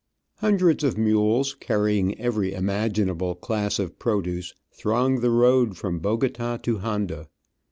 Hundreds 0.37 0.83
of 0.83 0.97
mules, 0.97 1.53
carrying 1.53 2.19
every 2.19 2.53
imaginable 2.53 3.35
class 3.35 3.77
of 3.77 3.99
produce, 3.99 4.51
throng 4.71 5.19
the 5.19 5.29
road 5.29 5.77
from 5.77 5.99
Bogota 5.99 6.57
to 6.57 6.79
Honda. 6.79 7.29